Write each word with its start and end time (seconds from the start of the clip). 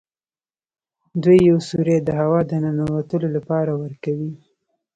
دوی 1.23 1.39
یو 1.49 1.57
سوری 1.69 1.97
د 2.01 2.09
هوا 2.21 2.39
د 2.49 2.51
ننوتلو 2.63 3.27
لپاره 3.37 3.71
ورکوي. 3.83 4.31